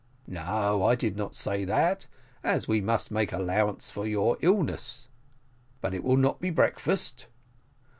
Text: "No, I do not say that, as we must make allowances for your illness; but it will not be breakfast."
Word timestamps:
"No, 0.25 0.83
I 0.83 0.95
do 0.95 1.11
not 1.11 1.35
say 1.35 1.63
that, 1.63 2.07
as 2.43 2.67
we 2.67 2.81
must 2.81 3.11
make 3.11 3.31
allowances 3.31 3.91
for 3.91 4.07
your 4.07 4.35
illness; 4.41 5.07
but 5.79 5.93
it 5.93 6.03
will 6.03 6.17
not 6.17 6.41
be 6.41 6.49
breakfast." 6.49 7.27